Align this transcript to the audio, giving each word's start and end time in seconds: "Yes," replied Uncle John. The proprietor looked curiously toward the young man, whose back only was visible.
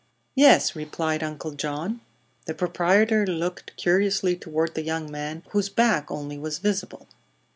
"Yes," 0.33 0.75
replied 0.75 1.21
Uncle 1.21 1.51
John. 1.51 2.01
The 2.47 2.55
proprietor 2.55 3.27
looked 3.27 3.77
curiously 3.77 4.35
toward 4.35 4.73
the 4.73 4.81
young 4.83 5.11
man, 5.11 5.43
whose 5.51 5.69
back 5.69 6.09
only 6.09 6.39
was 6.39 6.57
visible. 6.57 7.07